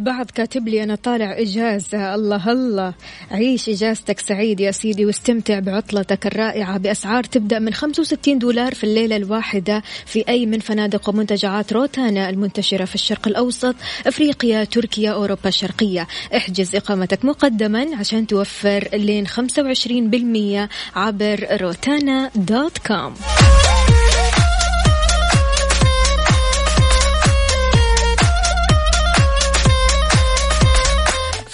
[0.00, 2.94] البعض كاتب لي أنا طالع إجازة الله الله.
[3.30, 6.78] عيش إجازتك سعيد يا سيدي واستمتع بعطلتك الرائعة.
[6.78, 12.84] بأسعار تبدأ من 65 دولار في الليلة الواحدة في أي من فنادق ومنتجعات روتانا المنتشرة
[12.84, 13.74] في الشرق الأوسط
[14.06, 16.06] أفريقيا تركيا أوروبا الشرقية.
[16.36, 23.14] احجز إقامتك مقدما عشان توفر لين 25% عبر روتانا دوت كوم.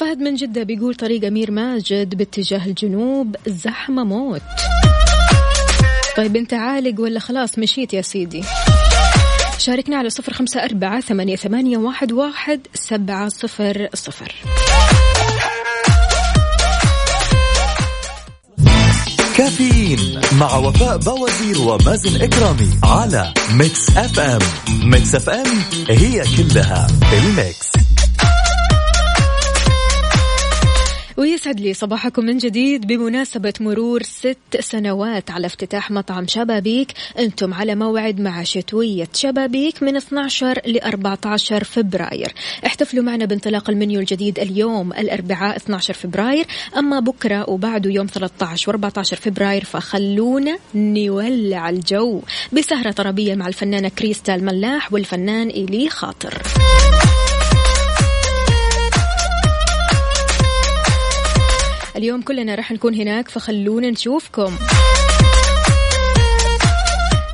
[0.07, 4.43] فهد من جدة بيقول طريق أمير ماجد باتجاه الجنوب زحمة موت.
[6.17, 8.45] طيب أنت عالق ولا خلاص مشيت يا سيدي؟
[9.59, 14.35] شاركنا على صفر خمسة أربعة ثمانية, ثمانية واحد, واحد سبعة صفر صفر.
[19.37, 24.41] كافيين مع وفاء بوازير ومازن إكرامي على Mix FM
[24.83, 25.47] Mix FM
[25.89, 27.86] هي كلها ال mix.
[31.17, 36.93] ويسعد لي صباحكم من جديد بمناسبة مرور ست سنوات على افتتاح مطعم شبابيك.
[37.19, 42.35] أنتم على موعد مع شتوية شبابيك من 12 ل 14 فبراير.
[42.67, 46.47] احتفلوا معنا بانطلاق المنيو الجديد اليوم الأربعاء 12 فبراير.
[46.77, 52.21] أما بكرة وبعده يوم 13 و 14 فبراير فخلونا نولع الجو
[52.53, 56.43] بسهرة طربية مع الفنانة كريستال ملاح والفنان إيلي خاطر.
[61.97, 64.57] اليوم كلنا راح نكون هناك فخلونا نشوفكم.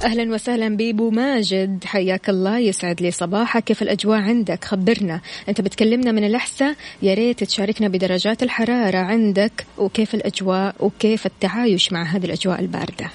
[0.04, 1.84] أهلا وسهلا بيبو ماجد.
[1.84, 3.64] حياك الله يسعد لي صباحك.
[3.64, 5.20] كيف الأجواء عندك؟ خبرنا.
[5.48, 6.74] أنت بتكلمنا من الأحساء.
[7.02, 9.66] يا ريت تشاركنا بدرجات الحرارة عندك.
[9.78, 13.10] وكيف الأجواء؟ وكيف التعايش مع هذه الأجواء الباردة؟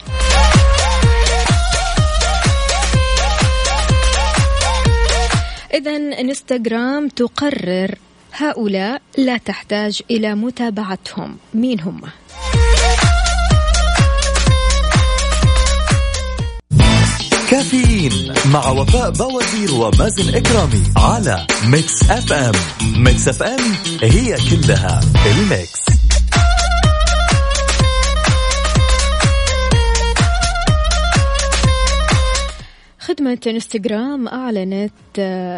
[5.74, 7.96] إذا إنستغرام تقرر
[8.34, 11.38] هؤلاء لا تحتاج إلى متابعتهم.
[11.54, 12.02] مين هم؟
[17.50, 22.52] كافيين مع وفاء بوازير ومازن إكرامي على Mix FM.
[22.98, 23.60] Mix FM
[24.02, 25.86] هي كلها ال mix.
[33.08, 34.92] خدمة انستغرام أعلنت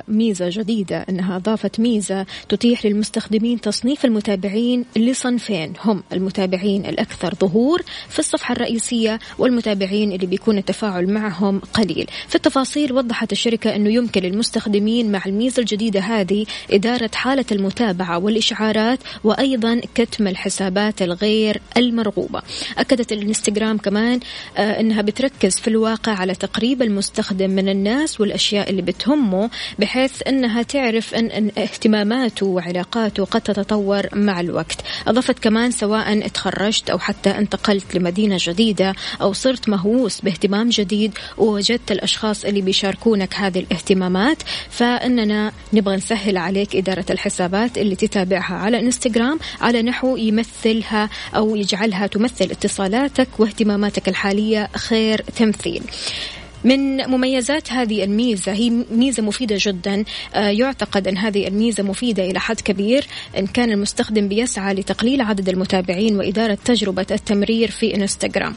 [0.08, 8.20] ميزة جديدة أنها أضافت ميزة تتيح للمستخدمين تصنيف المتابعين لصنفين هم المتابعين الأكثر ظهور في
[8.20, 12.08] الصفحة الرئيسية والمتابعين اللي بيكون التفاعل معهم قليل.
[12.28, 19.00] في التفاصيل وضحت الشركة أنه يمكن للمستخدمين مع الميزة الجديدة هذه إدارة حالة المتابعة والإشعارات
[19.24, 22.42] وأيضا كتم الحسابات الغير المرغوبة.
[22.78, 24.20] أكدت الانستغرام كمان
[24.58, 26.82] أنها بتركز في الواقع على تقريب
[27.40, 34.40] المستخدم من الناس والأشياء اللي بتهمه بحيث أنها تعرف أن, اهتماماته وعلاقاته قد تتطور مع
[34.40, 34.82] الوقت.
[35.08, 41.92] أضفت كمان سواء تخرجت أو حتى انتقلت لمدينة جديدة أو صرت مهووس باهتمام جديد ووجدت
[41.92, 44.38] الأشخاص اللي بيشاركونك هذه الاهتمامات
[44.70, 52.08] فإننا نبغى نسهل عليك إدارة الحسابات اللي تتابعها على إنستغرام على نحو يمثلها أو يجعلها
[52.08, 55.84] تمثل اتصالاتك واهتماماتك الحالية خير تمثيل.
[56.64, 60.04] من مميزات هذه الميزة هي ميزة مفيدة جدا.
[60.36, 63.08] آه، يعتقد أن هذه الميزة مفيدة إلى حد كبير
[63.38, 68.56] إن كان المستخدم بيسعى لتقليل عدد المتابعين وإدارة تجربة التمرير في إنستغرام.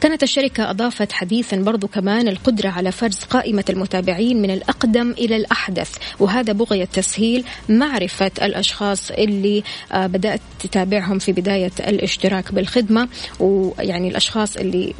[0.00, 5.90] كانت الشركة أضافت حديثا برضو كمان القدرة على فرز قائمة المتابعين من الأقدم إلى الأحدث
[6.20, 13.08] وهذا بغية تسهيل معرفة الأشخاص اللي آه، بدأت تتابعهم في بداية الاشتراك بالخدمة
[13.40, 14.94] ويعني الأشخاص اللي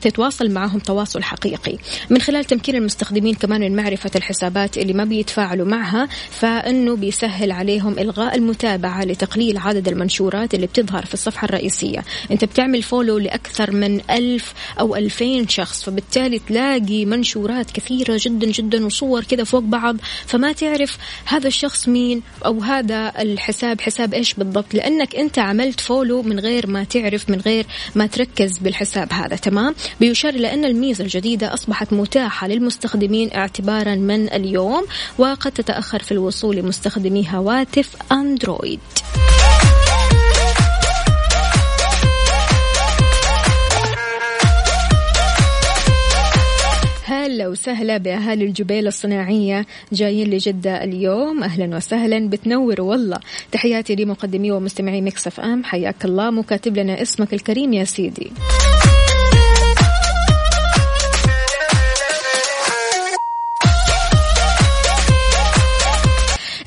[0.00, 1.78] تتواصل معهم تواصل حقيقي.
[2.10, 7.98] من خلال تمكين المستخدمين كمان من معرفة الحسابات اللي ما بيتفاعلوا معها فإنه بيسهل عليهم
[7.98, 12.04] إلغاء المتابعة لتقليل عدد المنشورات اللي بتظهر في الصفحة الرئيسية.
[12.30, 18.86] أنت بتعمل follow لأكثر من ألف أو ألفين شخص فبالتالي تلاقي منشورات كثيرة جدا جدا
[18.86, 24.74] وصور كذا فوق بعض فما تعرف هذا الشخص مين أو هذا الحساب حساب إيش بالضبط؟
[24.74, 29.36] لأنك أنت عملت follow من غير ما تعرف من غير ما تركز بالحساب هذا.
[29.36, 34.86] تمام؟ بيشار لأن الميزة الجديدة أصبحت أصبحت متاحة للمستخدمين اعتبارا من اليوم
[35.18, 38.80] وقد تتأخر في الوصول لمستخدمي هواتف أندرويد.
[47.04, 51.42] هل هلا وسهلا بأهالي الجبيل الصناعية جايين لجدة اليوم.
[51.42, 53.18] أهلا وسهلا بتنور والله.
[53.52, 58.32] تحياتي لمقدمي ومستمعي Mix FM حياك الله ما كاتب لنا اسمك الكريم يا سيدي.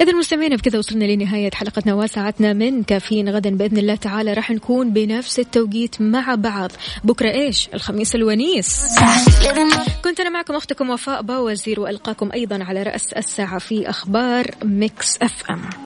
[0.02, 4.34] إذا مستمعينا بكذا وصلنا لنهاية حلقتنا وساعتنا من كافيين غدا بإذن الله تعالى.
[4.34, 6.72] راح نكون بنفس التوقيت مع بعض.
[7.04, 8.82] بكرة إيش؟ الخميس الونيس.
[10.04, 15.70] كنت أنا معكم أختكم وفاء باوزير وألقاكم أيضا على رأس الساعة في أخبار Mix FM.